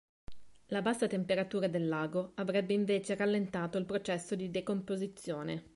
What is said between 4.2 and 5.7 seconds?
di decomposizione.